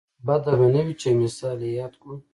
[0.27, 2.15] بده به نه وي چې یو مثال یې یاد کړو.